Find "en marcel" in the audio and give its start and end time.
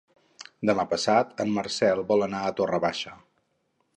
1.43-2.03